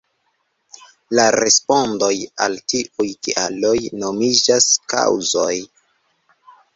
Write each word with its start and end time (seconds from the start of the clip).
La 1.17 1.25
respondoj 1.35 2.09
al 2.45 2.55
tiuj 2.73 3.07
kialoj 3.27 3.73
nomiĝas 4.05 4.67
“kaŭzoj”. 4.95 5.61